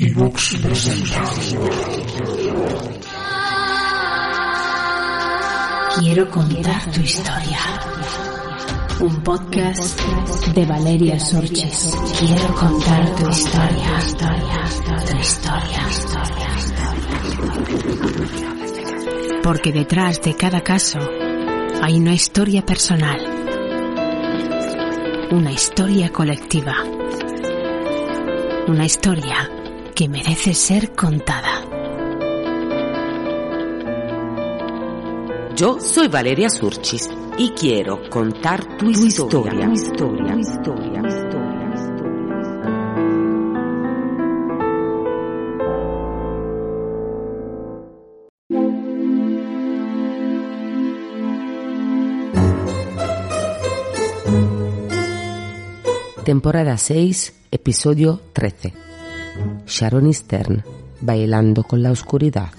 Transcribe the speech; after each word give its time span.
Evox 0.00 0.58
presenta. 0.62 1.22
Quiero 5.98 6.30
contar 6.30 6.92
tu 6.92 7.00
historia. 7.00 7.58
Un 9.00 9.22
podcast 9.24 10.00
de 10.54 10.66
Valeria 10.66 11.18
Sorches. 11.18 11.96
Quiero 12.16 12.54
contar 12.54 13.16
tu 13.16 13.28
historia, 13.28 13.98
tu 15.04 15.16
historia, 15.16 15.88
Porque 19.42 19.72
detrás 19.72 20.22
de 20.22 20.36
cada 20.36 20.60
caso 20.60 21.00
hay 21.82 21.98
una 21.98 22.14
historia 22.14 22.64
personal. 22.64 23.18
Una 25.32 25.50
historia 25.50 26.12
colectiva. 26.12 26.84
Una 28.68 28.84
historia 28.84 29.57
que 29.98 30.08
merece 30.08 30.54
ser 30.54 30.94
contada. 30.94 31.64
Yo 35.56 35.80
soy 35.80 36.06
Valeria 36.06 36.48
Surchis 36.48 37.10
y 37.36 37.50
quiero 37.50 38.08
contar 38.08 38.78
tu, 38.78 38.90
historia. 38.90 39.66
Tu 39.66 39.72
historia. 39.72 40.34
Tu 40.34 40.38
historia. 40.38 41.02
Temporada 56.24 56.76
6, 56.76 57.34
episodio 57.50 58.20
13. 58.32 58.87
Sharon 59.68 60.12
Stern, 60.12 60.64
bailando 61.00 61.62
con 61.62 61.82
la 61.82 61.92
oscuridad. 61.92 62.50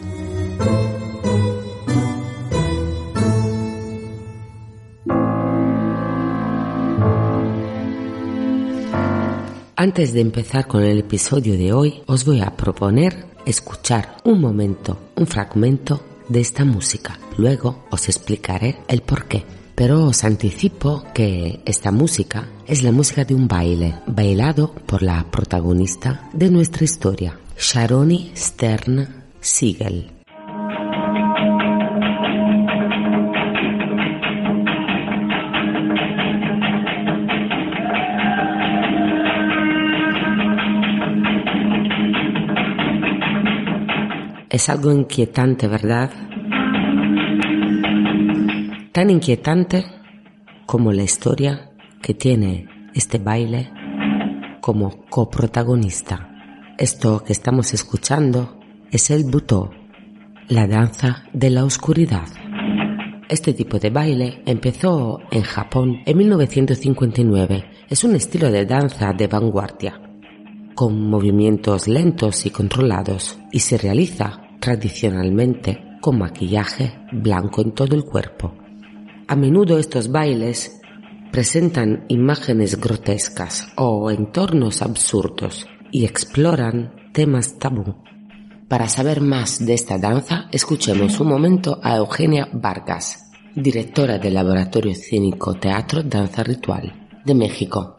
Antes 9.76 10.14
de 10.14 10.22
empezar 10.22 10.68
con 10.68 10.84
el 10.84 11.00
episodio 11.00 11.58
de 11.58 11.74
hoy, 11.74 12.02
os 12.06 12.26
voy 12.26 12.42
a 12.42 12.56
proponer 12.56 13.26
escuchar 13.46 14.18
un 14.26 14.42
momento, 14.42 14.98
un 15.16 15.26
fragmento 15.26 16.02
de 16.28 16.42
esta 16.42 16.66
música. 16.66 17.18
Luego 17.38 17.86
os 17.90 18.08
explicaré 18.10 18.78
el 18.88 19.02
por 19.02 19.26
qué. 19.26 19.59
Pero 19.80 20.04
os 20.12 20.26
anticipo 20.26 21.06
que 21.14 21.62
esta 21.64 21.90
música 21.90 22.50
es 22.68 22.84
la 22.84 22.92
música 22.92 23.24
de 23.24 23.34
un 23.34 23.48
baile, 23.48 23.96
bailado 24.08 24.74
por 24.86 25.02
la 25.02 25.24
protagonista 25.32 26.30
de 26.34 26.50
nuestra 26.50 26.84
historia, 26.84 27.40
Sharoni 27.58 28.34
Stern 28.36 29.08
Siegel. 29.40 30.12
Es 44.50 44.68
algo 44.68 44.92
inquietante, 44.92 45.70
¿verdad? 45.70 46.29
Tan 49.00 49.12
inquietante 49.12 49.86
como 50.66 50.92
la 50.92 51.04
historia 51.04 51.72
que 52.02 52.14
tiene 52.14 52.68
este 52.94 53.18
baile 53.18 53.72
como 54.60 55.06
coprotagonista. 55.10 56.30
Esto 56.78 57.24
que 57.24 57.32
estamos 57.32 57.74
escuchando 57.74 58.60
es 58.92 59.10
el 59.10 59.24
butó, 59.24 59.72
la 60.50 60.68
danza 60.68 61.24
de 61.32 61.50
la 61.50 61.64
oscuridad. 61.64 62.28
Este 63.30 63.54
tipo 63.54 63.80
de 63.80 63.90
baile 63.90 64.44
empezó 64.46 65.20
en 65.32 65.44
Japón 65.44 66.02
en 66.06 66.18
1959. 66.18 67.70
Es 67.90 68.04
un 68.04 68.18
estilo 68.18 68.52
de 68.52 68.66
danza 68.66 69.14
de 69.14 69.28
vanguardia 69.28 69.98
con 70.76 71.10
movimientos 71.10 71.88
lentos 71.88 72.46
y 72.46 72.50
controlados 72.50 73.40
y 73.54 73.60
se 73.60 73.78
realiza 73.78 74.42
tradicionalmente 74.60 75.98
con 76.02 76.18
maquillaje 76.18 77.00
blanco 77.14 77.62
en 77.62 77.72
todo 77.72 77.96
el 77.96 78.04
cuerpo. 78.04 78.59
A 79.30 79.36
menudo 79.36 79.78
estos 79.78 80.12
bailes 80.12 80.82
presentan 81.32 82.04
imágenes 82.08 82.82
grotescas 82.82 83.68
o 83.78 84.10
entornos 84.10 84.82
absurdos 84.82 85.68
y 85.92 86.06
exploran 86.06 87.12
temas 87.14 87.60
tabú. 87.60 87.94
Para 88.68 88.90
saber 88.90 89.22
más 89.22 89.64
de 89.64 89.76
esta 89.76 90.00
danza, 90.00 90.48
escuchemos 90.52 91.20
un 91.20 91.28
momento 91.28 91.80
a 91.84 91.98
Eugenia 91.98 92.50
Vargas, 92.54 93.30
directora 93.54 94.18
del 94.18 94.34
Laboratorio 94.34 94.96
Cínico 94.96 95.54
Teatro 95.54 96.02
Danza 96.02 96.42
Ritual 96.42 97.08
de 97.24 97.36
México. 97.36 97.98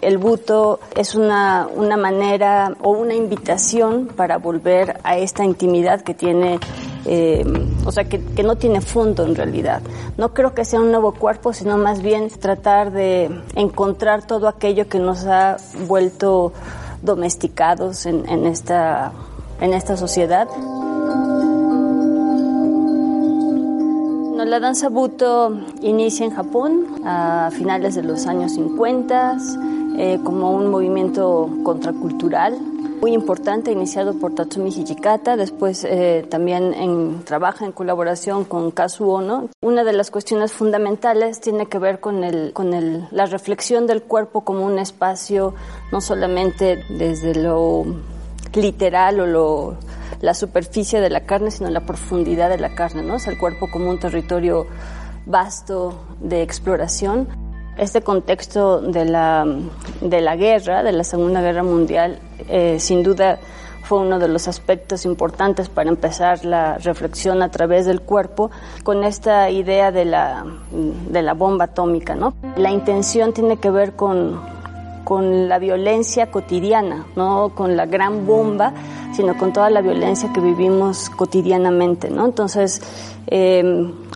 El 0.00 0.18
buto 0.18 0.80
es 0.96 1.14
una, 1.14 1.68
una 1.72 1.96
manera 1.96 2.74
o 2.80 2.90
una 2.90 3.14
invitación 3.14 4.08
para 4.08 4.38
volver 4.38 4.98
a 5.04 5.18
esta 5.18 5.44
intimidad 5.44 6.02
que 6.02 6.14
tiene 6.14 6.58
eh, 7.04 7.44
o 7.84 7.92
sea, 7.92 8.04
que, 8.04 8.22
que, 8.22 8.42
no 8.42 8.56
tiene 8.56 8.80
fondo 8.80 9.24
en 9.24 9.34
realidad. 9.34 9.82
No 10.16 10.32
creo 10.34 10.54
que 10.54 10.64
sea 10.64 10.80
un 10.80 10.90
nuevo 10.90 11.12
cuerpo, 11.12 11.52
sino 11.52 11.76
más 11.76 12.02
bien 12.02 12.28
tratar 12.28 12.92
de 12.92 13.30
encontrar 13.54 14.26
todo 14.26 14.48
aquello 14.48 14.88
que 14.88 14.98
nos 14.98 15.26
ha 15.26 15.56
vuelto 15.86 16.52
domesticados 17.02 18.06
en, 18.06 18.28
en 18.28 18.46
esta, 18.46 19.12
en 19.60 19.74
esta 19.74 19.96
sociedad. 19.96 20.48
La 24.52 24.60
danza 24.60 24.90
buto 24.90 25.56
inicia 25.80 26.26
en 26.26 26.32
Japón 26.32 26.84
a 27.06 27.48
finales 27.52 27.94
de 27.94 28.02
los 28.02 28.26
años 28.26 28.52
50 28.52 29.38
eh, 29.96 30.20
como 30.22 30.50
un 30.50 30.70
movimiento 30.70 31.48
contracultural 31.62 32.58
muy 33.02 33.14
importante 33.14 33.72
iniciado 33.72 34.14
por 34.14 34.32
Tatsumi 34.32 34.70
Hijikata, 34.70 35.36
después 35.36 35.82
eh, 35.82 36.24
también 36.30 36.72
en, 36.72 37.24
trabaja 37.24 37.64
en 37.64 37.72
colaboración 37.72 38.44
con 38.44 38.70
Kazu 38.70 39.10
Ono. 39.10 39.48
Una 39.60 39.82
de 39.82 39.92
las 39.92 40.12
cuestiones 40.12 40.52
fundamentales 40.52 41.40
tiene 41.40 41.66
que 41.66 41.80
ver 41.80 41.98
con, 41.98 42.22
el, 42.22 42.52
con 42.52 42.72
el, 42.72 43.08
la 43.10 43.26
reflexión 43.26 43.88
del 43.88 44.04
cuerpo 44.04 44.42
como 44.42 44.64
un 44.64 44.78
espacio 44.78 45.52
no 45.90 46.00
solamente 46.00 46.84
desde 46.90 47.34
lo 47.34 47.84
literal 48.54 49.18
o 49.18 49.26
lo, 49.26 49.76
la 50.20 50.34
superficie 50.34 51.00
de 51.00 51.10
la 51.10 51.26
carne, 51.26 51.50
sino 51.50 51.70
la 51.70 51.84
profundidad 51.84 52.50
de 52.50 52.58
la 52.58 52.76
carne, 52.76 53.02
¿no? 53.02 53.16
Es 53.16 53.26
el 53.26 53.36
cuerpo 53.36 53.68
como 53.68 53.90
un 53.90 53.98
territorio 53.98 54.68
vasto 55.26 56.04
de 56.20 56.42
exploración. 56.42 57.26
Este 57.76 58.02
contexto 58.02 58.80
de 58.80 59.04
la, 59.06 59.46
de 60.00 60.20
la 60.20 60.36
guerra, 60.36 60.82
de 60.82 60.92
la 60.92 61.04
Segunda 61.04 61.40
Guerra 61.40 61.62
Mundial, 61.62 62.18
eh, 62.48 62.78
sin 62.78 63.02
duda 63.02 63.38
fue 63.82 63.98
uno 63.98 64.18
de 64.18 64.28
los 64.28 64.46
aspectos 64.46 65.04
importantes 65.04 65.68
para 65.68 65.88
empezar 65.88 66.44
la 66.44 66.78
reflexión 66.78 67.42
a 67.42 67.50
través 67.50 67.86
del 67.86 68.00
cuerpo 68.00 68.50
con 68.84 69.04
esta 69.04 69.50
idea 69.50 69.90
de 69.90 70.04
la, 70.04 70.44
de 70.70 71.22
la 71.22 71.34
bomba 71.34 71.66
atómica. 71.66 72.14
¿no? 72.14 72.34
La 72.56 72.70
intención 72.70 73.32
tiene 73.32 73.56
que 73.56 73.70
ver 73.70 73.94
con, 73.94 74.40
con 75.04 75.48
la 75.48 75.58
violencia 75.58 76.30
cotidiana, 76.30 77.06
no 77.16 77.52
con 77.54 77.76
la 77.76 77.86
gran 77.86 78.26
bomba, 78.26 78.72
sino 79.14 79.36
con 79.36 79.52
toda 79.52 79.70
la 79.70 79.80
violencia 79.80 80.32
que 80.32 80.40
vivimos 80.40 81.10
cotidianamente. 81.10 82.10
¿no? 82.10 82.24
Entonces, 82.24 82.80
eh, 83.26 83.62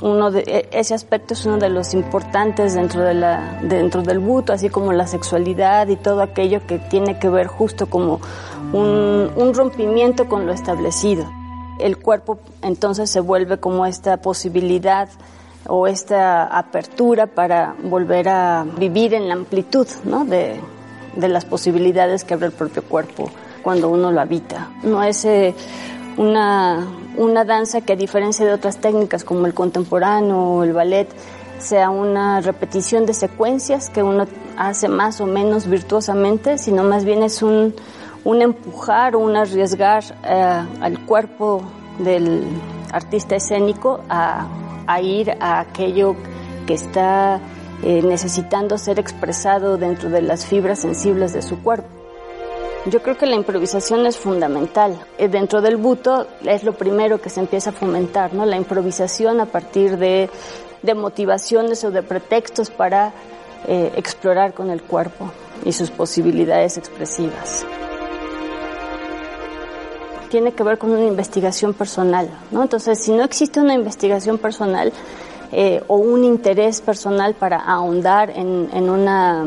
uno 0.02 0.30
de, 0.30 0.40
e, 0.40 0.68
ese 0.72 0.94
aspecto 0.94 1.34
es 1.34 1.46
uno 1.46 1.58
de 1.58 1.68
los 1.68 1.94
importantes 1.94 2.74
dentro, 2.74 3.02
de 3.02 3.14
la, 3.14 3.60
dentro 3.62 4.02
del 4.02 4.18
buto, 4.18 4.52
así 4.52 4.68
como 4.68 4.92
la 4.92 5.06
sexualidad 5.06 5.88
y 5.88 5.96
todo 5.96 6.22
aquello 6.22 6.66
que 6.66 6.78
tiene 6.78 7.18
que 7.18 7.28
ver 7.28 7.46
justo 7.46 7.86
como 7.86 8.20
un, 8.72 9.30
un 9.36 9.54
rompimiento 9.54 10.28
con 10.28 10.46
lo 10.46 10.52
establecido. 10.52 11.24
El 11.78 11.98
cuerpo 11.98 12.38
entonces 12.62 13.10
se 13.10 13.20
vuelve 13.20 13.58
como 13.58 13.86
esta 13.86 14.16
posibilidad 14.16 15.08
o 15.68 15.86
esta 15.86 16.44
apertura 16.44 17.26
para 17.26 17.74
volver 17.82 18.28
a 18.28 18.64
vivir 18.78 19.14
en 19.14 19.28
la 19.28 19.34
amplitud 19.34 19.86
¿no? 20.04 20.24
de, 20.24 20.60
de 21.16 21.28
las 21.28 21.44
posibilidades 21.44 22.24
que 22.24 22.34
abre 22.34 22.46
el 22.46 22.52
propio 22.52 22.82
cuerpo 22.82 23.30
cuando 23.62 23.88
uno 23.88 24.12
lo 24.12 24.20
habita. 24.20 24.70
No 24.82 25.02
es 25.02 25.24
eh, 25.24 25.54
una, 26.16 26.86
una 27.16 27.44
danza 27.44 27.80
que 27.80 27.94
a 27.94 27.96
diferencia 27.96 28.46
de 28.46 28.52
otras 28.52 28.78
técnicas 28.78 29.24
como 29.24 29.46
el 29.46 29.54
contemporáneo 29.54 30.38
o 30.38 30.64
el 30.64 30.72
ballet, 30.72 31.08
sea 31.58 31.90
una 31.90 32.40
repetición 32.40 33.06
de 33.06 33.14
secuencias 33.14 33.90
que 33.90 34.02
uno 34.02 34.26
hace 34.56 34.88
más 34.88 35.20
o 35.20 35.26
menos 35.26 35.66
virtuosamente, 35.66 36.58
sino 36.58 36.84
más 36.84 37.04
bien 37.04 37.22
es 37.22 37.42
un, 37.42 37.74
un 38.24 38.42
empujar 38.42 39.16
o 39.16 39.20
un 39.20 39.36
arriesgar 39.36 40.04
eh, 40.24 40.62
al 40.80 41.06
cuerpo 41.06 41.62
del 41.98 42.44
artista 42.92 43.36
escénico 43.36 44.00
a, 44.08 44.46
a, 44.86 45.00
ir 45.00 45.30
a 45.40 45.60
aquello 45.60 46.14
que 46.66 46.74
está 46.74 47.40
eh, 47.82 48.02
necesitando 48.02 48.78
ser 48.78 48.98
expresado 48.98 49.76
dentro 49.76 50.10
de 50.10 50.22
las 50.22 50.46
fibras 50.46 50.80
sensibles 50.80 51.32
de 51.32 51.42
su 51.42 51.62
cuerpo. 51.62 51.88
Yo 52.86 53.02
creo 53.02 53.18
que 53.18 53.26
la 53.26 53.34
improvisación 53.34 54.06
es 54.06 54.16
fundamental. 54.16 54.96
Eh, 55.18 55.28
dentro 55.28 55.60
del 55.60 55.76
buto 55.76 56.28
es 56.44 56.62
lo 56.62 56.72
primero 56.72 57.20
que 57.20 57.30
se 57.30 57.40
empieza 57.40 57.70
a 57.70 57.72
fomentar, 57.72 58.32
¿no? 58.32 58.46
La 58.46 58.56
improvisación 58.56 59.40
a 59.40 59.46
partir 59.46 59.98
de, 59.98 60.30
de 60.82 60.94
motivaciones 60.94 61.82
o 61.82 61.90
de 61.90 62.02
pretextos 62.02 62.70
para 62.70 63.12
eh, 63.66 63.92
explorar 63.96 64.54
con 64.54 64.70
el 64.70 64.82
cuerpo 64.82 65.32
y 65.64 65.72
sus 65.72 65.90
posibilidades 65.90 66.78
expresivas. 66.78 67.66
Tiene 70.30 70.52
que 70.52 70.62
ver 70.62 70.78
con 70.78 70.92
una 70.92 71.06
investigación 71.06 71.74
personal, 71.74 72.30
¿no? 72.52 72.62
Entonces, 72.62 73.02
si 73.02 73.12
no 73.12 73.24
existe 73.24 73.60
una 73.60 73.74
investigación 73.74 74.38
personal 74.38 74.92
eh, 75.52 75.82
o 75.88 75.96
un 75.96 76.24
interés 76.24 76.80
personal 76.80 77.34
para 77.34 77.58
ahondar 77.58 78.30
en, 78.30 78.68
en 78.72 78.90
una 78.90 79.46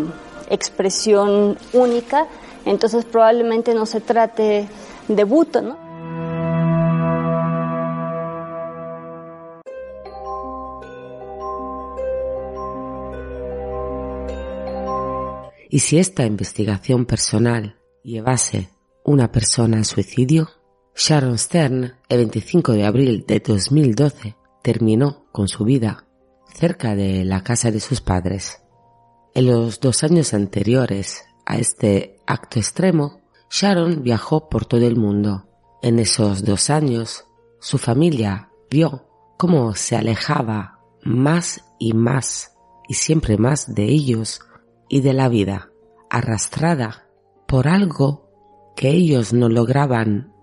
expresión 0.49 1.57
única, 1.73 2.27
entonces 2.65 3.05
probablemente 3.05 3.73
no 3.73 3.85
se 3.85 4.01
trate 4.01 4.67
de 5.07 5.23
buto, 5.23 5.61
¿no? 5.61 5.89
¿Y 15.71 15.79
si 15.79 15.99
esta 15.99 16.25
investigación 16.25 17.05
personal 17.05 17.75
llevase 18.03 18.69
una 19.03 19.31
persona 19.31 19.77
al 19.77 19.85
suicidio? 19.85 20.49
Sharon 20.95 21.37
Stern, 21.37 21.93
el 22.09 22.17
25 22.17 22.73
de 22.73 22.85
abril 22.85 23.23
de 23.27 23.39
2012, 23.39 24.35
terminó 24.61 25.25
con 25.31 25.47
su 25.47 25.63
vida 25.63 26.05
cerca 26.53 26.95
de 26.95 27.25
la 27.25 27.43
casa 27.43 27.71
de 27.71 27.79
sus 27.79 28.01
padres. 28.01 28.61
En 29.33 29.45
los 29.47 29.79
dos 29.79 30.03
años 30.03 30.33
anteriores 30.33 31.23
a 31.45 31.57
este 31.57 32.17
acto 32.25 32.59
extremo, 32.59 33.21
Sharon 33.49 34.03
viajó 34.03 34.49
por 34.49 34.65
todo 34.65 34.85
el 34.85 34.95
mundo. 34.95 35.47
En 35.81 35.99
esos 35.99 36.43
dos 36.43 36.69
años, 36.69 37.25
su 37.59 37.77
familia 37.77 38.49
vio 38.69 39.07
cómo 39.37 39.73
se 39.75 39.95
alejaba 39.95 40.79
más 41.03 41.63
y 41.79 41.93
más 41.93 42.55
y 42.87 42.95
siempre 42.95 43.37
más 43.37 43.73
de 43.73 43.85
ellos 43.85 44.41
y 44.89 45.01
de 45.01 45.13
la 45.13 45.29
vida, 45.29 45.69
arrastrada 46.09 47.07
por 47.47 47.67
algo 47.67 48.29
que 48.75 48.89
ellos 48.89 49.33
no 49.33 49.49
lograban 49.49 50.33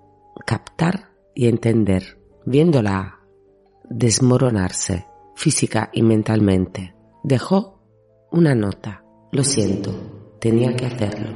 captar 0.46 1.10
y 1.34 1.48
entender, 1.48 2.18
viéndola 2.44 3.15
desmoronarse 3.90 5.06
física 5.36 5.90
y 5.92 6.02
mentalmente. 6.02 6.94
Dejó 7.22 7.82
una 8.32 8.54
nota. 8.54 9.04
Lo 9.32 9.44
siento, 9.44 10.36
tenía 10.40 10.74
que 10.74 10.86
hacerlo. 10.86 11.30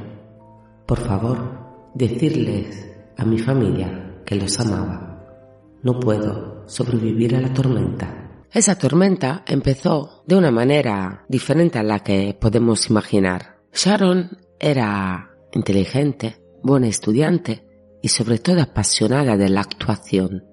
Por 0.85 0.99
favor, 0.99 1.91
decirles 1.93 2.89
a 3.17 3.25
mi 3.25 3.37
familia 3.37 4.21
que 4.25 4.35
los 4.35 4.59
amaba. 4.59 5.25
No 5.83 5.99
puedo 5.99 6.67
sobrevivir 6.67 7.35
a 7.35 7.41
la 7.41 7.53
tormenta. 7.53 8.45
Esa 8.51 8.77
tormenta 8.77 9.43
empezó 9.47 10.23
de 10.27 10.35
una 10.35 10.51
manera 10.51 11.25
diferente 11.29 11.79
a 11.79 11.83
la 11.83 11.99
que 11.99 12.37
podemos 12.39 12.89
imaginar. 12.89 13.61
Sharon 13.73 14.37
era 14.59 15.31
inteligente, 15.53 16.41
buena 16.61 16.87
estudiante 16.87 17.65
y 18.01 18.09
sobre 18.09 18.39
todo 18.39 18.61
apasionada 18.61 19.37
de 19.37 19.49
la 19.49 19.61
actuación, 19.61 20.43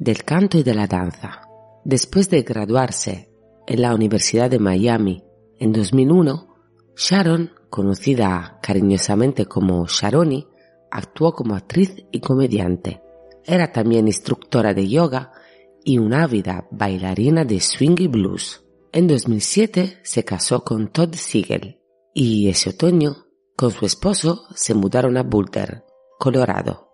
del 0.00 0.24
canto 0.24 0.58
y 0.58 0.64
de 0.64 0.74
la 0.74 0.86
danza. 0.86 1.42
Después 1.84 2.28
de 2.30 2.42
graduarse 2.42 3.30
en 3.66 3.82
la 3.82 3.94
Universidad 3.94 4.50
de 4.50 4.58
Miami 4.58 5.22
en 5.58 5.72
2001, 5.72 6.48
Sharon 6.96 7.52
conocida 7.68 8.58
cariñosamente 8.62 9.46
como 9.46 9.86
Sharoni, 9.86 10.46
actuó 10.90 11.32
como 11.34 11.54
actriz 11.54 11.94
y 12.10 12.20
comediante. 12.20 13.02
Era 13.44 13.72
también 13.72 14.08
instructora 14.08 14.74
de 14.74 14.88
yoga 14.88 15.32
y 15.84 15.98
una 15.98 16.24
ávida 16.24 16.66
bailarina 16.70 17.44
de 17.44 17.60
swing 17.60 17.96
y 17.98 18.08
blues. 18.08 18.64
En 18.92 19.06
2007 19.06 19.98
se 20.02 20.24
casó 20.24 20.64
con 20.64 20.88
Todd 20.88 21.14
Siegel 21.14 21.78
y 22.12 22.48
ese 22.48 22.70
otoño 22.70 23.26
con 23.54 23.70
su 23.70 23.86
esposo 23.86 24.46
se 24.54 24.74
mudaron 24.74 25.16
a 25.16 25.22
Boulder, 25.22 25.84
Colorado, 26.18 26.89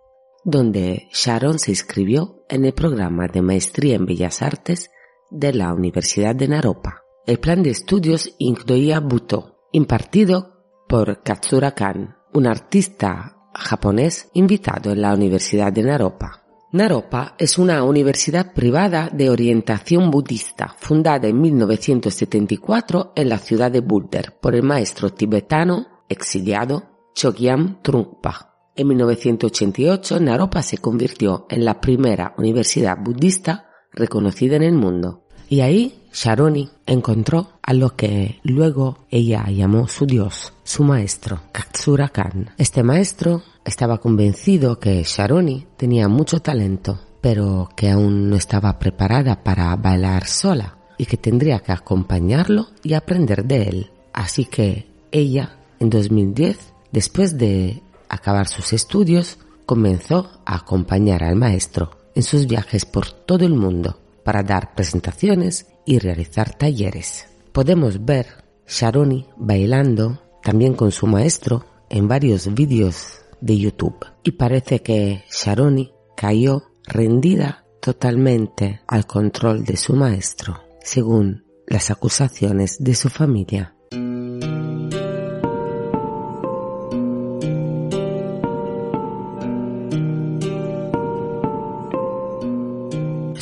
donde 0.47 1.09
Sharon 1.11 1.59
se 1.59 1.71
inscribió 1.71 2.45
en 2.47 2.63
el 2.63 2.73
programa 2.73 3.27
de 3.27 3.41
maestría 3.41 3.97
en 3.97 4.05
Bellas 4.05 4.41
Artes 4.41 4.89
de 5.29 5.51
la 5.51 5.73
Universidad 5.73 6.33
de 6.33 6.47
Naropa. 6.47 7.03
El 7.25 7.41
plan 7.41 7.61
de 7.61 7.71
estudios 7.71 8.33
incluía 8.37 9.01
Buto, 9.01 9.59
impartido 9.73 10.63
por 10.87 11.21
Katsura 11.21 11.71
Kan, 11.71 12.15
un 12.33 12.47
artista 12.47 13.35
japonés 13.53 14.29
invitado 14.35 14.91
en 14.91 15.01
la 15.01 15.13
Universidad 15.13 15.73
de 15.73 15.83
Naropa. 15.83 16.45
Naropa 16.71 17.35
es 17.37 17.57
una 17.57 17.83
universidad 17.83 18.53
privada 18.53 19.09
de 19.11 19.29
orientación 19.29 20.09
budista 20.09 20.77
fundada 20.79 21.27
en 21.27 21.41
1974 21.41 23.11
en 23.17 23.27
la 23.27 23.37
ciudad 23.37 23.69
de 23.69 23.81
Boulder 23.81 24.37
por 24.39 24.55
el 24.55 24.63
maestro 24.63 25.09
tibetano 25.09 25.87
exiliado 26.07 26.83
Chogyam 27.13 27.81
Trungpa. 27.81 28.56
En 28.77 28.87
1988 28.89 30.19
Naropa 30.19 30.61
se 30.61 30.77
convirtió 30.77 31.47
en 31.49 31.65
la 31.65 31.81
primera 31.81 32.35
universidad 32.37 32.95
budista 32.99 33.71
reconocida 33.91 34.55
en 34.55 34.61
el 34.61 34.75
mundo. 34.75 35.23
Y 35.49 35.61
ahí 35.61 36.03
Sharoni 36.13 36.69
encontró 36.85 37.53
a 37.63 37.73
lo 37.73 37.95
que 37.95 38.39
luego 38.43 38.99
ella 39.09 39.49
llamó 39.49 39.87
su 39.87 40.05
dios, 40.05 40.53
su 40.63 40.83
maestro, 40.83 41.39
Katsura 41.51 42.09
Kan. 42.09 42.51
Este 42.59 42.83
maestro 42.83 43.41
estaba 43.65 43.97
convencido 43.97 44.79
que 44.79 45.01
Sharoni 45.03 45.65
tenía 45.75 46.07
mucho 46.07 46.39
talento, 46.39 46.99
pero 47.19 47.69
que 47.75 47.89
aún 47.89 48.29
no 48.29 48.35
estaba 48.35 48.77
preparada 48.77 49.43
para 49.43 49.75
bailar 49.75 50.27
sola 50.27 50.77
y 50.99 51.07
que 51.07 51.17
tendría 51.17 51.61
que 51.61 51.71
acompañarlo 51.71 52.67
y 52.83 52.93
aprender 52.93 53.43
de 53.43 53.63
él. 53.63 53.91
Así 54.13 54.45
que 54.45 54.85
ella, 55.11 55.57
en 55.79 55.89
2010, 55.89 56.73
después 56.91 57.39
de 57.39 57.81
acabar 58.09 58.47
sus 58.47 58.73
estudios, 58.73 59.39
comenzó 59.65 60.41
a 60.45 60.55
acompañar 60.55 61.23
al 61.23 61.35
maestro 61.35 61.97
en 62.15 62.23
sus 62.23 62.47
viajes 62.47 62.85
por 62.85 63.11
todo 63.11 63.45
el 63.45 63.53
mundo 63.53 63.99
para 64.23 64.43
dar 64.43 64.75
presentaciones 64.75 65.67
y 65.85 65.99
realizar 65.99 66.55
talleres. 66.57 67.27
Podemos 67.51 68.03
ver 68.03 68.27
Sharoni 68.67 69.27
bailando 69.37 70.21
también 70.43 70.73
con 70.73 70.91
su 70.91 71.07
maestro 71.07 71.65
en 71.89 72.07
varios 72.07 72.53
vídeos 72.53 73.21
de 73.39 73.57
YouTube 73.57 74.05
y 74.23 74.31
parece 74.31 74.81
que 74.81 75.23
Sharoni 75.31 75.93
cayó 76.15 76.63
rendida 76.83 77.65
totalmente 77.81 78.81
al 78.87 79.05
control 79.05 79.63
de 79.63 79.77
su 79.77 79.93
maestro, 79.93 80.61
según 80.81 81.45
las 81.67 81.91
acusaciones 81.91 82.77
de 82.79 82.95
su 82.95 83.09
familia. 83.09 83.76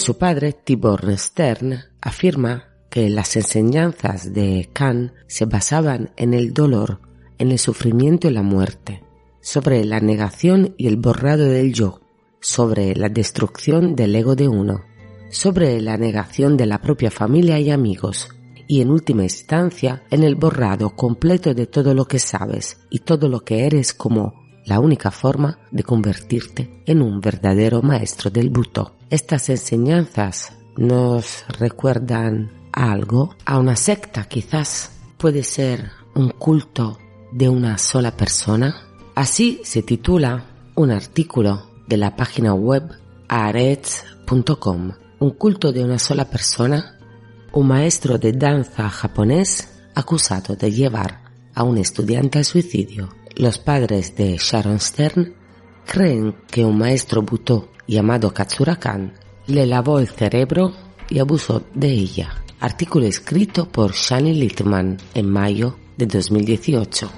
Su 0.05 0.19
padre, 0.19 0.53
Tibor 0.53 1.17
Stern, 1.17 1.79
afirma 1.99 2.65
que 2.91 3.09
las 3.09 3.35
enseñanzas 3.37 4.35
de 4.35 4.69
Kant 4.71 5.13
se 5.25 5.45
basaban 5.45 6.11
en 6.15 6.35
el 6.35 6.53
dolor, 6.53 6.99
en 7.39 7.51
el 7.51 7.57
sufrimiento 7.57 8.27
y 8.27 8.31
la 8.31 8.43
muerte, 8.43 9.01
sobre 9.41 9.83
la 9.83 9.99
negación 9.99 10.75
y 10.77 10.85
el 10.85 10.97
borrado 10.97 11.45
del 11.45 11.73
yo, 11.73 12.01
sobre 12.39 12.95
la 12.95 13.09
destrucción 13.09 13.95
del 13.95 14.15
ego 14.15 14.35
de 14.35 14.47
uno, 14.47 14.83
sobre 15.31 15.81
la 15.81 15.97
negación 15.97 16.55
de 16.55 16.67
la 16.67 16.81
propia 16.81 17.09
familia 17.09 17.59
y 17.59 17.71
amigos, 17.71 18.29
y 18.67 18.81
en 18.81 18.91
última 18.91 19.23
instancia 19.23 20.03
en 20.11 20.23
el 20.23 20.35
borrado 20.35 20.91
completo 20.91 21.55
de 21.55 21.65
todo 21.65 21.95
lo 21.95 22.05
que 22.05 22.19
sabes 22.19 22.77
y 22.91 22.99
todo 22.99 23.27
lo 23.27 23.39
que 23.39 23.65
eres 23.65 23.91
como 23.95 24.44
la 24.65 24.79
única 24.79 25.11
forma 25.11 25.59
de 25.71 25.83
convertirte 25.83 26.83
en 26.85 27.01
un 27.01 27.21
verdadero 27.21 27.81
maestro 27.81 28.29
del 28.29 28.49
buto. 28.49 28.95
Estas 29.09 29.49
enseñanzas 29.49 30.53
nos 30.77 31.45
recuerdan 31.59 32.51
algo, 32.71 33.35
a 33.45 33.57
una 33.57 33.75
secta 33.75 34.25
quizás, 34.25 34.91
puede 35.17 35.43
ser 35.43 35.91
un 36.13 36.29
culto 36.29 36.97
de 37.31 37.49
una 37.49 37.77
sola 37.77 38.15
persona? 38.15 38.75
Así 39.13 39.61
se 39.63 39.81
titula 39.81 40.45
un 40.75 40.91
artículo 40.91 41.69
de 41.87 41.97
la 41.97 42.15
página 42.15 42.53
web 42.53 42.83
arets.com. 43.27 44.91
Un 45.19 45.29
culto 45.31 45.71
de 45.71 45.83
una 45.83 45.99
sola 45.99 46.29
persona, 46.29 46.97
un 47.53 47.67
maestro 47.67 48.17
de 48.17 48.33
danza 48.33 48.89
japonés 48.89 49.69
acusado 49.95 50.55
de 50.55 50.71
llevar 50.71 51.23
a 51.53 51.63
un 51.63 51.77
estudiante 51.77 52.37
al 52.37 52.45
suicidio. 52.45 53.09
Los 53.37 53.57
padres 53.57 54.15
de 54.15 54.37
Sharon 54.37 54.79
Stern 54.79 55.33
creen 55.85 56.35
que 56.49 56.63
un 56.63 56.77
maestro 56.77 57.21
butó 57.21 57.69
llamado 57.85 58.33
Katsura 58.33 58.79
le 59.47 59.65
lavó 59.65 59.99
el 59.99 60.07
cerebro 60.07 60.71
y 61.09 61.19
abusó 61.19 61.63
de 61.73 61.89
ella. 61.89 62.43
Artículo 62.61 63.05
escrito 63.05 63.67
por 63.67 63.91
Shani 63.91 64.33
Littman 64.33 64.97
en 65.13 65.29
mayo 65.29 65.75
de 65.97 66.05
2018. 66.05 67.11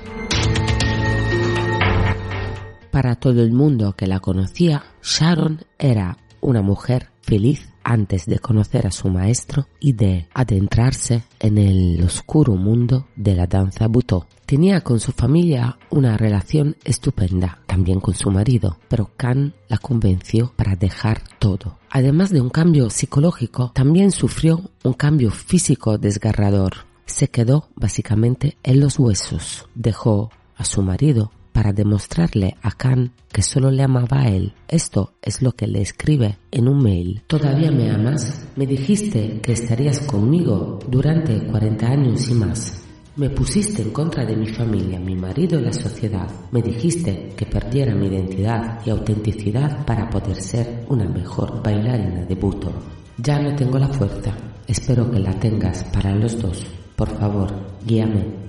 Para 2.90 3.16
todo 3.16 3.44
el 3.44 3.52
mundo 3.52 3.94
que 3.96 4.08
la 4.08 4.20
conocía, 4.20 4.86
Sharon 5.04 5.66
era 5.78 6.18
una 6.42 6.64
mujer 6.64 7.12
feliz 7.22 7.70
antes 7.88 8.26
de 8.26 8.40
conocer 8.40 8.86
a 8.86 8.92
su 8.92 9.08
maestro 9.08 9.66
y 9.80 9.94
de 9.94 10.28
adentrarse 10.34 11.24
en 11.40 11.58
el 11.58 12.04
oscuro 12.04 12.56
mundo 12.56 13.08
de 13.16 13.34
la 13.34 13.48
danza 13.48 13.88
butó. 13.88 14.28
Tenía 14.46 14.82
con 14.82 15.00
su 15.00 15.14
familia 15.14 15.78
una 15.90 16.18
relación 16.18 16.76
estupenda, 16.84 17.60
también 17.66 18.02
con 18.02 18.14
su 18.14 18.30
marido, 18.30 18.78
pero 18.90 19.12
Khan 19.16 19.54
la 19.70 19.78
convenció 19.78 20.52
para 20.58 20.76
dejar 20.76 21.22
todo. 21.40 21.80
Además 21.90 22.30
de 22.30 22.42
un 22.42 22.50
cambio 22.50 22.90
psicológico, 22.90 23.72
también 23.74 24.12
sufrió 24.12 24.70
un 24.84 24.94
cambio 24.94 25.32
físico 25.32 25.98
desgarrador. 25.98 26.88
Se 27.06 27.30
quedó 27.30 27.70
básicamente 27.76 28.58
en 28.64 28.82
los 28.82 29.00
huesos. 29.00 29.70
Dejó 29.76 30.30
a 30.58 30.66
su 30.66 30.82
marido 30.82 31.32
para 31.58 31.74
demostrarle 31.74 32.56
a 32.62 32.70
Khan 32.70 33.14
que 33.32 33.42
solo 33.42 33.72
le 33.72 33.82
amaba 33.82 34.22
a 34.22 34.28
él. 34.30 34.54
Esto 34.68 35.14
es 35.24 35.42
lo 35.42 35.54
que 35.54 35.66
le 35.66 35.82
escribe 35.82 36.38
en 36.52 36.68
un 36.68 36.84
mail. 36.84 37.24
¿Todavía 37.26 37.72
me 37.72 37.90
amas? 37.90 38.48
Me 38.56 38.68
dijiste 38.68 39.42
que 39.42 39.54
estarías 39.54 40.02
conmigo 40.02 40.78
durante 40.88 41.48
40 41.48 41.88
años 41.88 42.30
y 42.30 42.36
más. 42.36 42.84
Me 43.16 43.32
pusiste 43.32 43.82
en 43.82 43.90
contra 43.90 44.24
de 44.24 44.36
mi 44.36 44.50
familia, 44.50 45.00
mi 45.00 45.16
marido 45.16 45.60
y 45.60 45.64
la 45.64 45.74
sociedad. 45.74 46.30
Me 46.52 46.62
dijiste 46.62 47.34
que 47.36 47.48
perdiera 47.48 47.96
mi 47.96 48.06
identidad 48.06 48.80
y 48.86 48.92
autenticidad 48.92 49.84
para 49.84 50.12
poder 50.12 50.36
ser 50.36 50.86
una 50.90 51.10
mejor 51.10 51.64
bailarina 51.64 52.24
de 52.24 52.36
buto. 52.36 52.72
Ya 53.18 53.40
no 53.40 53.56
tengo 53.56 53.80
la 53.80 53.88
fuerza. 53.88 54.32
Espero 54.68 55.10
que 55.10 55.18
la 55.18 55.34
tengas 55.40 55.84
para 55.86 56.14
los 56.14 56.40
dos. 56.40 56.64
Por 56.96 57.10
favor, 57.18 57.52
guíame. 57.84 58.47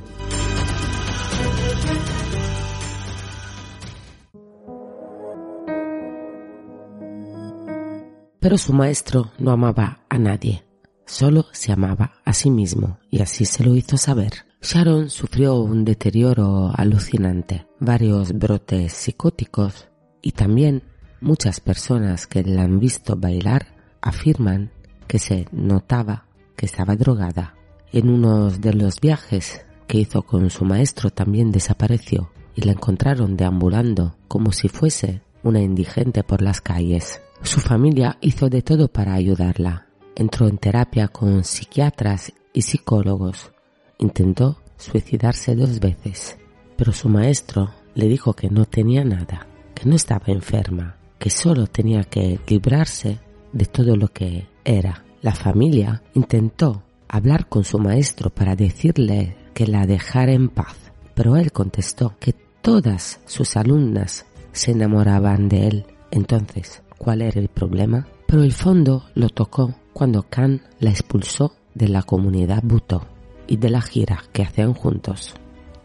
Pero 8.40 8.56
su 8.56 8.72
maestro 8.72 9.32
no 9.38 9.50
amaba 9.50 10.04
a 10.08 10.18
nadie, 10.18 10.64
solo 11.06 11.46
se 11.52 11.72
amaba 11.72 12.12
a 12.24 12.32
sí 12.32 12.50
mismo 12.50 12.98
y 13.10 13.20
así 13.20 13.44
se 13.44 13.64
lo 13.64 13.74
hizo 13.74 13.96
saber. 13.96 14.32
Sharon 14.62 15.10
sufrió 15.10 15.56
un 15.56 15.84
deterioro 15.84 16.70
alucinante, 16.74 17.66
varios 17.80 18.32
brotes 18.32 18.92
psicóticos 18.92 19.88
y 20.22 20.32
también 20.32 20.82
muchas 21.20 21.60
personas 21.60 22.26
que 22.26 22.42
la 22.44 22.62
han 22.62 22.78
visto 22.78 23.16
bailar 23.16 23.74
afirman 24.00 24.72
que 25.06 25.18
se 25.18 25.46
notaba 25.50 26.26
que 26.56 26.66
estaba 26.66 26.96
drogada. 26.96 27.54
En 27.92 28.08
uno 28.08 28.50
de 28.50 28.74
los 28.74 29.00
viajes 29.00 29.64
que 29.86 29.98
hizo 29.98 30.22
con 30.22 30.50
su 30.50 30.64
maestro 30.64 31.10
también 31.10 31.50
desapareció 31.50 32.30
y 32.54 32.62
la 32.62 32.72
encontraron 32.72 33.36
deambulando 33.36 34.16
como 34.28 34.52
si 34.52 34.68
fuese 34.68 35.22
una 35.42 35.60
indigente 35.60 36.22
por 36.22 36.42
las 36.42 36.60
calles. 36.60 37.20
Su 37.42 37.60
familia 37.60 38.18
hizo 38.20 38.48
de 38.48 38.62
todo 38.62 38.88
para 38.88 39.14
ayudarla. 39.14 39.86
Entró 40.16 40.48
en 40.48 40.58
terapia 40.58 41.08
con 41.08 41.44
psiquiatras 41.44 42.32
y 42.52 42.62
psicólogos 42.62 43.52
Intentó 43.98 44.58
suicidarse 44.76 45.56
dos 45.56 45.80
veces, 45.80 46.38
pero 46.76 46.92
su 46.92 47.08
maestro 47.08 47.70
le 47.96 48.06
dijo 48.06 48.32
que 48.32 48.48
no 48.48 48.64
tenía 48.64 49.04
nada, 49.04 49.48
que 49.74 49.88
no 49.88 49.96
estaba 49.96 50.26
enferma, 50.28 50.96
que 51.18 51.30
solo 51.30 51.66
tenía 51.66 52.04
que 52.04 52.38
librarse 52.46 53.18
de 53.52 53.66
todo 53.66 53.96
lo 53.96 54.08
que 54.08 54.46
era. 54.64 55.04
La 55.20 55.34
familia 55.34 56.04
intentó 56.14 56.84
hablar 57.08 57.48
con 57.48 57.64
su 57.64 57.80
maestro 57.80 58.30
para 58.30 58.54
decirle 58.54 59.36
que 59.52 59.66
la 59.66 59.84
dejara 59.84 60.30
en 60.30 60.48
paz, 60.48 60.76
pero 61.16 61.36
él 61.36 61.50
contestó 61.50 62.14
que 62.20 62.34
todas 62.62 63.20
sus 63.26 63.56
alumnas 63.56 64.26
se 64.52 64.72
enamoraban 64.72 65.48
de 65.48 65.68
él. 65.68 65.86
Entonces, 66.10 66.82
¿cuál 66.96 67.22
era 67.22 67.40
el 67.40 67.48
problema? 67.48 68.06
Pero 68.26 68.42
el 68.42 68.52
fondo 68.52 69.04
lo 69.14 69.28
tocó 69.28 69.74
cuando 69.92 70.24
Khan 70.28 70.62
la 70.80 70.90
expulsó 70.90 71.54
de 71.74 71.88
la 71.88 72.02
comunidad 72.02 72.62
Butó 72.62 73.06
y 73.46 73.56
de 73.56 73.70
la 73.70 73.80
gira 73.80 74.22
que 74.32 74.42
hacían 74.42 74.74
juntos. 74.74 75.34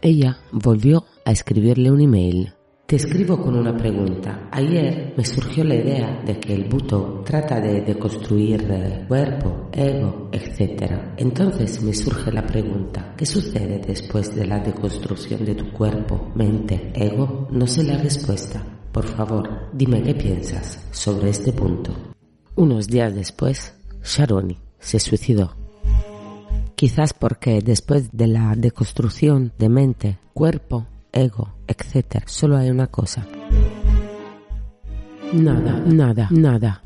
Ella 0.02 0.38
volvió 0.52 1.04
a 1.24 1.32
escribirle 1.32 1.90
un 1.90 2.00
email. 2.00 2.52
Te 2.86 2.96
escribo 2.96 3.40
con 3.40 3.56
una 3.56 3.74
pregunta. 3.74 4.48
Ayer 4.52 5.14
me 5.16 5.24
surgió 5.24 5.64
la 5.64 5.74
idea 5.74 6.22
de 6.24 6.38
que 6.38 6.52
el 6.54 6.68
buto 6.68 7.22
trata 7.24 7.58
de 7.58 7.80
deconstruir 7.80 9.06
cuerpo, 9.08 9.70
ego, 9.72 10.28
etc. 10.30 11.14
Entonces 11.16 11.82
me 11.82 11.94
surge 11.94 12.30
la 12.30 12.46
pregunta, 12.46 13.14
¿qué 13.16 13.24
sucede 13.24 13.78
después 13.78 14.34
de 14.34 14.46
la 14.46 14.58
deconstrucción 14.58 15.44
de 15.46 15.54
tu 15.54 15.72
cuerpo, 15.72 16.30
mente, 16.34 16.92
ego? 16.94 17.48
No 17.50 17.66
sé 17.66 17.84
la 17.84 17.96
respuesta. 17.96 18.62
Por 18.92 19.06
favor, 19.06 19.70
dime 19.72 20.02
qué 20.02 20.14
piensas 20.14 20.86
sobre 20.90 21.30
este 21.30 21.52
punto. 21.52 21.92
Unos 22.54 22.86
días 22.86 23.14
después, 23.14 23.74
Sharoni 24.02 24.58
se 24.78 25.00
suicidó 25.00 25.56
Quizás 26.76 27.14
porque 27.14 27.60
después 27.60 28.10
de 28.12 28.26
la 28.26 28.54
deconstrucción 28.56 29.52
de 29.58 29.68
mente, 29.68 30.18
cuerpo, 30.34 30.86
ego, 31.14 31.54
etc., 31.66 32.24
solo 32.26 32.56
hay 32.56 32.70
una 32.70 32.88
cosa. 32.88 33.26
Nada, 35.32 35.82
nada, 35.86 36.28
nada. 36.30 36.82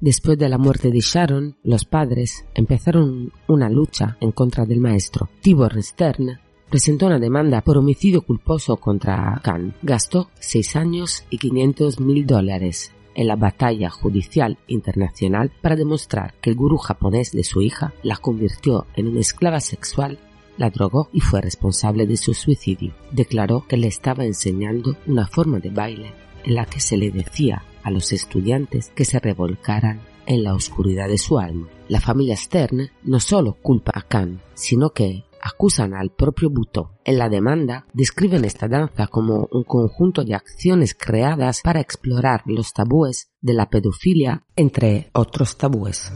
Después 0.00 0.38
de 0.38 0.48
la 0.48 0.56
muerte 0.58 0.90
de 0.90 1.00
Sharon, 1.00 1.56
los 1.62 1.84
padres 1.84 2.44
empezaron 2.54 3.32
una 3.48 3.68
lucha 3.68 4.16
en 4.20 4.32
contra 4.32 4.64
del 4.64 4.80
maestro. 4.80 5.28
Tibor 5.42 5.82
Stern 5.82 6.38
presentó 6.70 7.06
una 7.06 7.18
demanda 7.18 7.60
por 7.60 7.76
homicidio 7.76 8.22
culposo 8.22 8.76
contra 8.76 9.38
Khan. 9.42 9.74
Gastó 9.82 10.30
seis 10.38 10.76
años 10.76 11.24
y 11.28 11.38
500 11.38 12.00
mil 12.00 12.26
dólares 12.26 12.92
en 13.14 13.26
la 13.26 13.36
batalla 13.36 13.90
judicial 13.90 14.56
internacional 14.68 15.52
para 15.60 15.76
demostrar 15.76 16.34
que 16.40 16.50
el 16.50 16.56
gurú 16.56 16.78
japonés 16.78 17.32
de 17.32 17.44
su 17.44 17.60
hija 17.60 17.92
la 18.02 18.16
convirtió 18.16 18.86
en 18.96 19.08
una 19.08 19.20
esclava 19.20 19.60
sexual, 19.60 20.18
la 20.60 20.68
drogó 20.68 21.08
y 21.10 21.20
fue 21.20 21.40
responsable 21.40 22.06
de 22.06 22.18
su 22.18 22.34
suicidio. 22.34 22.92
Declaró 23.10 23.64
que 23.66 23.78
le 23.78 23.86
estaba 23.86 24.26
enseñando 24.26 24.94
una 25.06 25.26
forma 25.26 25.58
de 25.58 25.70
baile 25.70 26.12
en 26.44 26.54
la 26.54 26.66
que 26.66 26.80
se 26.80 26.98
le 26.98 27.10
decía 27.10 27.64
a 27.82 27.90
los 27.90 28.12
estudiantes 28.12 28.92
que 28.94 29.06
se 29.06 29.18
revolcaran 29.18 30.02
en 30.26 30.44
la 30.44 30.54
oscuridad 30.54 31.08
de 31.08 31.16
su 31.16 31.38
alma. 31.38 31.66
La 31.88 31.98
familia 31.98 32.36
Stern 32.36 32.90
no 33.04 33.20
solo 33.20 33.54
culpa 33.54 33.92
a 33.94 34.02
Khan, 34.02 34.42
sino 34.52 34.90
que 34.90 35.24
acusan 35.40 35.94
al 35.94 36.10
propio 36.10 36.50
Buto. 36.50 36.92
En 37.04 37.16
la 37.16 37.30
demanda 37.30 37.86
describen 37.94 38.44
esta 38.44 38.68
danza 38.68 39.06
como 39.06 39.48
un 39.50 39.64
conjunto 39.64 40.24
de 40.24 40.34
acciones 40.34 40.94
creadas 40.94 41.62
para 41.62 41.80
explorar 41.80 42.42
los 42.44 42.74
tabúes 42.74 43.30
de 43.40 43.54
la 43.54 43.70
pedofilia, 43.70 44.44
entre 44.56 45.08
otros 45.14 45.56
tabúes. 45.56 46.12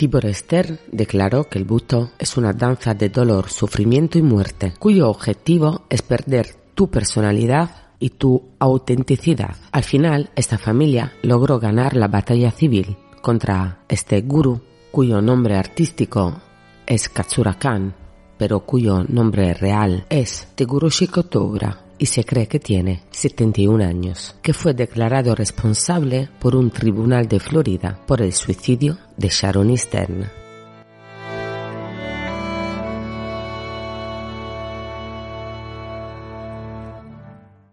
Tibor 0.00 0.24
Esther 0.24 0.80
declaró 0.90 1.44
que 1.44 1.58
el 1.58 1.66
buto 1.66 2.12
es 2.18 2.38
una 2.38 2.54
danza 2.54 2.94
de 2.94 3.10
dolor, 3.10 3.50
sufrimiento 3.50 4.16
y 4.16 4.22
muerte, 4.22 4.72
cuyo 4.78 5.10
objetivo 5.10 5.82
es 5.90 6.00
perder 6.00 6.54
tu 6.74 6.90
personalidad 6.90 7.90
y 7.98 8.08
tu 8.08 8.48
autenticidad. 8.58 9.56
Al 9.72 9.84
final, 9.84 10.30
esta 10.36 10.56
familia 10.56 11.12
logró 11.20 11.60
ganar 11.60 11.96
la 11.96 12.08
batalla 12.08 12.50
civil 12.50 12.96
contra 13.20 13.84
este 13.90 14.22
gurú, 14.22 14.62
cuyo 14.90 15.20
nombre 15.20 15.56
artístico 15.56 16.40
es 16.86 17.10
Katsura 17.10 17.58
Khan, 17.58 17.94
pero 18.38 18.60
cuyo 18.60 19.04
nombre 19.06 19.52
real 19.52 20.06
es 20.08 20.48
Teguroshi 20.54 21.08
Kotoura 21.08 21.89
y 22.00 22.06
se 22.06 22.24
cree 22.24 22.48
que 22.48 22.58
tiene 22.58 23.02
71 23.10 23.84
años, 23.84 24.34
que 24.40 24.54
fue 24.54 24.72
declarado 24.72 25.34
responsable 25.34 26.30
por 26.40 26.56
un 26.56 26.70
tribunal 26.70 27.28
de 27.28 27.38
Florida 27.38 28.00
por 28.06 28.22
el 28.22 28.32
suicidio 28.32 28.96
de 29.18 29.28
Sharon 29.28 29.76
Stern. 29.76 30.30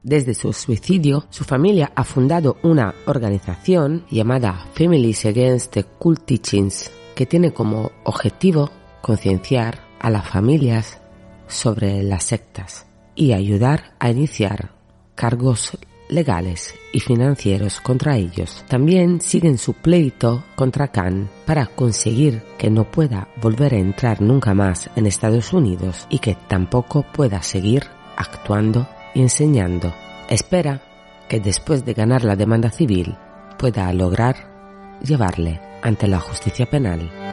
Desde 0.03 0.33
su 0.33 0.51
suicidio, 0.51 1.25
su 1.29 1.45
familia 1.45 1.93
ha 1.95 2.03
fundado 2.03 2.57
una 2.63 2.95
organización 3.05 4.05
llamada 4.11 4.67
Families 4.73 5.25
Against 5.25 5.71
the 5.71 5.85
Cult 5.85 6.25
Teachings, 6.25 6.91
que 7.15 7.25
tiene 7.25 7.53
como 7.53 7.91
objetivo 8.03 8.71
concienciar 9.01 9.79
a 9.99 10.09
las 10.09 10.27
familias 10.27 10.99
sobre 11.47 12.03
las 12.03 12.25
sectas 12.25 12.86
y 13.17 13.33
ayudar 13.33 13.95
a 13.99 14.11
iniciar 14.11 14.71
cargos 15.15 15.77
legales 16.07 16.75
y 16.93 17.01
financieros 17.01 17.81
contra 17.81 18.15
ellos. 18.15 18.63
También 18.69 19.19
siguen 19.19 19.57
su 19.57 19.73
pleito 19.73 20.45
contra 20.55 20.89
Khan 20.89 21.27
para 21.45 21.65
conseguir 21.65 22.43
que 22.57 22.69
no 22.69 22.89
pueda 22.89 23.27
volver 23.41 23.73
a 23.73 23.79
entrar 23.79 24.21
nunca 24.21 24.53
más 24.53 24.89
en 24.95 25.05
Estados 25.05 25.51
Unidos 25.51 26.07
y 26.09 26.19
que 26.19 26.37
tampoco 26.47 27.03
pueda 27.11 27.41
seguir 27.41 27.83
actuando 28.15 28.87
y 29.13 29.21
enseñando. 29.21 29.93
Espera 30.29 30.81
que 31.27 31.39
después 31.39 31.83
de 31.83 31.93
ganar 31.93 32.23
la 32.23 32.35
demanda 32.35 32.69
civil 32.69 33.15
pueda 33.57 33.91
lograr 33.91 34.99
llevarle 35.03 35.59
ante 35.81 36.07
la 36.07 36.19
justicia 36.19 36.65
penal. 36.67 37.26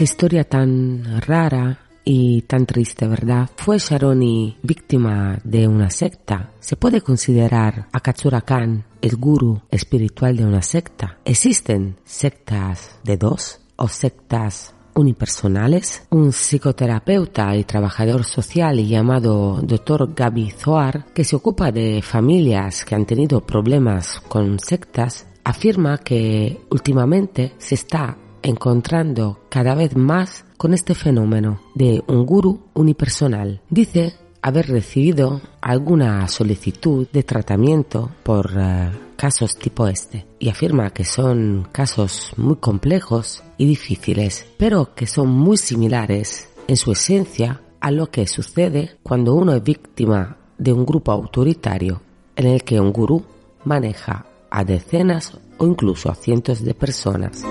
Qué 0.00 0.04
historia 0.04 0.44
tan 0.44 1.20
rara 1.20 1.78
y 2.06 2.40
tan 2.48 2.64
triste, 2.64 3.06
¿verdad? 3.06 3.50
¿Fue 3.54 3.76
Sharoni 3.76 4.56
víctima 4.62 5.38
de 5.44 5.68
una 5.68 5.90
secta? 5.90 6.52
¿Se 6.58 6.74
puede 6.76 7.02
considerar 7.02 7.86
a 7.92 8.00
Katsura 8.00 8.40
Khan 8.40 8.82
el 9.02 9.16
gurú 9.16 9.60
espiritual 9.70 10.38
de 10.38 10.46
una 10.46 10.62
secta? 10.62 11.18
¿Existen 11.26 11.98
sectas 12.02 12.98
de 13.04 13.18
dos 13.18 13.60
o 13.76 13.88
sectas 13.88 14.74
unipersonales? 14.94 16.04
Un 16.08 16.32
psicoterapeuta 16.32 17.54
y 17.54 17.64
trabajador 17.64 18.24
social 18.24 18.78
llamado 18.78 19.60
Dr. 19.62 20.14
Gaby 20.14 20.50
Zoar, 20.52 21.12
que 21.12 21.24
se 21.24 21.36
ocupa 21.36 21.72
de 21.72 22.00
familias 22.00 22.86
que 22.86 22.94
han 22.94 23.04
tenido 23.04 23.42
problemas 23.42 24.18
con 24.28 24.60
sectas, 24.60 25.26
afirma 25.44 25.98
que 25.98 26.58
últimamente 26.70 27.52
se 27.58 27.74
está 27.74 28.16
encontrando 28.42 29.40
cada 29.48 29.74
vez 29.74 29.96
más 29.96 30.44
con 30.56 30.74
este 30.74 30.94
fenómeno 30.94 31.60
de 31.74 32.02
un 32.06 32.26
gurú 32.26 32.60
unipersonal. 32.74 33.60
Dice 33.70 34.14
haber 34.42 34.68
recibido 34.68 35.40
alguna 35.60 36.26
solicitud 36.28 37.06
de 37.12 37.22
tratamiento 37.22 38.10
por 38.22 38.50
eh, 38.58 38.90
casos 39.16 39.56
tipo 39.56 39.86
este 39.86 40.26
y 40.38 40.48
afirma 40.48 40.90
que 40.90 41.04
son 41.04 41.68
casos 41.72 42.32
muy 42.36 42.56
complejos 42.56 43.42
y 43.58 43.66
difíciles, 43.66 44.46
pero 44.56 44.94
que 44.94 45.06
son 45.06 45.28
muy 45.28 45.56
similares 45.56 46.48
en 46.66 46.76
su 46.76 46.92
esencia 46.92 47.60
a 47.80 47.90
lo 47.90 48.10
que 48.10 48.26
sucede 48.26 48.96
cuando 49.02 49.34
uno 49.34 49.54
es 49.54 49.62
víctima 49.62 50.36
de 50.58 50.72
un 50.72 50.84
grupo 50.84 51.12
autoritario 51.12 52.02
en 52.36 52.46
el 52.46 52.62
que 52.62 52.80
un 52.80 52.92
gurú 52.92 53.24
maneja 53.64 54.26
a 54.50 54.64
decenas 54.64 55.38
o 55.58 55.66
incluso 55.66 56.10
a 56.10 56.14
cientos 56.14 56.64
de 56.64 56.74
personas. 56.74 57.44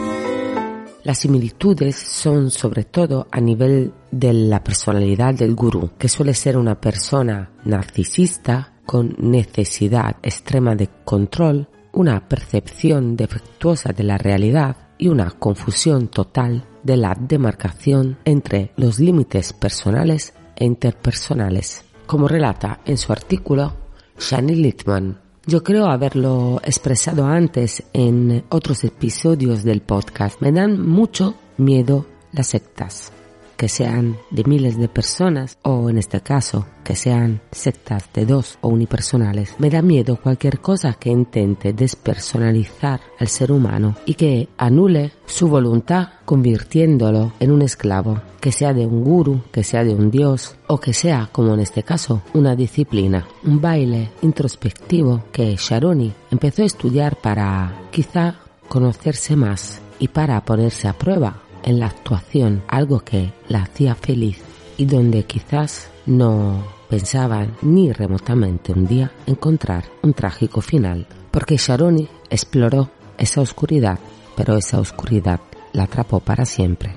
Las 1.09 1.17
similitudes 1.17 1.95
son 1.95 2.51
sobre 2.51 2.83
todo 2.83 3.27
a 3.31 3.41
nivel 3.41 3.93
de 4.11 4.31
la 4.31 4.63
personalidad 4.63 5.33
del 5.33 5.55
gurú, 5.55 5.89
que 5.97 6.07
suele 6.07 6.35
ser 6.35 6.55
una 6.55 6.79
persona 6.79 7.49
narcisista 7.65 8.73
con 8.85 9.15
necesidad 9.17 10.17
extrema 10.21 10.75
de 10.75 10.87
control, 11.05 11.67
una 11.93 12.29
percepción 12.29 13.15
defectuosa 13.15 13.91
de 13.91 14.03
la 14.03 14.19
realidad 14.19 14.77
y 14.99 15.07
una 15.07 15.31
confusión 15.31 16.09
total 16.09 16.67
de 16.83 16.97
la 16.97 17.17
demarcación 17.19 18.19
entre 18.23 18.71
los 18.75 18.99
límites 18.99 19.51
personales 19.53 20.35
e 20.55 20.63
interpersonales, 20.63 21.85
como 22.05 22.27
relata 22.27 22.81
en 22.85 22.99
su 22.99 23.11
artículo 23.11 23.73
Shani 24.19 24.53
Littman. 24.53 25.28
Yo 25.45 25.63
creo 25.63 25.87
haberlo 25.87 26.61
expresado 26.63 27.25
antes 27.25 27.83
en 27.93 28.43
otros 28.49 28.83
episodios 28.83 29.63
del 29.63 29.81
podcast. 29.81 30.41
Me 30.41 30.51
dan 30.51 30.85
mucho 30.85 31.35
miedo 31.57 32.05
las 32.31 32.47
sectas 32.47 33.11
que 33.59 33.67
sean 33.67 34.15
de 34.31 34.45
miles 34.45 34.77
de 34.77 34.87
personas 34.87 35.57
o 35.63 35.89
en 35.89 35.97
este 35.97 36.21
caso 36.21 36.65
que 36.85 36.95
sean 36.95 37.41
sectas 37.51 38.05
de 38.13 38.25
dos 38.25 38.57
o 38.61 38.69
unipersonales. 38.69 39.55
Me 39.59 39.69
da 39.69 39.81
miedo 39.81 40.15
cualquier 40.15 40.61
cosa 40.61 40.93
que 40.93 41.09
intente 41.09 41.73
despersonalizar 41.73 43.01
al 43.19 43.27
ser 43.27 43.51
humano 43.51 43.97
y 44.05 44.13
que 44.13 44.47
anule 44.57 45.11
su 45.25 45.49
voluntad 45.49 46.07
convirtiéndolo 46.23 47.33
en 47.41 47.51
un 47.51 47.61
esclavo, 47.61 48.21
que 48.39 48.53
sea 48.53 48.73
de 48.73 48.85
un 48.85 49.03
guru, 49.03 49.43
que 49.51 49.65
sea 49.65 49.83
de 49.83 49.93
un 49.93 50.09
dios 50.09 50.55
o 50.67 50.79
que 50.79 50.93
sea, 50.93 51.27
como 51.29 51.53
en 51.53 51.59
este 51.59 51.83
caso, 51.83 52.21
una 52.33 52.55
disciplina, 52.55 53.27
un 53.43 53.59
baile 53.59 54.11
introspectivo 54.21 55.25
que 55.33 55.57
Sharoni 55.57 56.13
empezó 56.31 56.63
a 56.63 56.67
estudiar 56.67 57.17
para 57.17 57.89
quizá 57.91 58.39
conocerse 58.69 59.35
más 59.35 59.81
y 59.99 60.07
para 60.07 60.39
ponerse 60.45 60.87
a 60.87 60.93
prueba 60.93 61.48
en 61.63 61.79
la 61.79 61.87
actuación, 61.87 62.63
algo 62.67 62.99
que 63.01 63.33
la 63.47 63.63
hacía 63.63 63.95
feliz 63.95 64.41
y 64.77 64.85
donde 64.85 65.23
quizás 65.23 65.89
no 66.05 66.63
pensaban 66.89 67.55
ni 67.61 67.91
remotamente 67.91 68.73
un 68.73 68.87
día 68.87 69.11
encontrar 69.27 69.85
un 70.01 70.13
trágico 70.13 70.61
final, 70.61 71.07
porque 71.31 71.57
Sharoni 71.57 72.07
exploró 72.29 72.89
esa 73.17 73.41
oscuridad, 73.41 73.99
pero 74.35 74.57
esa 74.57 74.79
oscuridad 74.79 75.39
la 75.73 75.83
atrapó 75.83 76.19
para 76.19 76.45
siempre. 76.45 76.95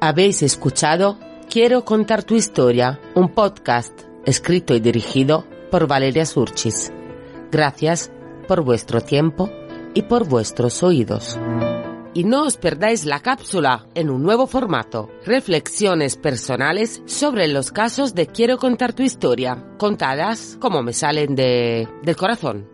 Habéis 0.00 0.42
escuchado 0.42 1.18
Quiero 1.54 1.84
contar 1.84 2.24
tu 2.24 2.34
historia, 2.34 2.98
un 3.14 3.28
podcast 3.28 3.96
escrito 4.26 4.74
y 4.74 4.80
dirigido 4.80 5.46
por 5.70 5.86
Valeria 5.86 6.26
Surchis. 6.26 6.92
Gracias 7.52 8.10
por 8.48 8.62
vuestro 8.62 9.00
tiempo 9.00 9.48
y 9.94 10.02
por 10.02 10.28
vuestros 10.28 10.82
oídos. 10.82 11.38
Y 12.12 12.24
no 12.24 12.42
os 12.42 12.56
perdáis 12.56 13.04
la 13.04 13.20
cápsula 13.20 13.86
en 13.94 14.10
un 14.10 14.24
nuevo 14.24 14.48
formato. 14.48 15.10
Reflexiones 15.24 16.16
personales 16.16 17.04
sobre 17.06 17.46
los 17.46 17.70
casos 17.70 18.16
de 18.16 18.26
Quiero 18.26 18.58
contar 18.58 18.92
tu 18.92 19.04
historia, 19.04 19.64
contadas 19.78 20.56
como 20.58 20.82
me 20.82 20.92
salen 20.92 21.36
de, 21.36 21.88
del 22.02 22.16
corazón. 22.16 22.73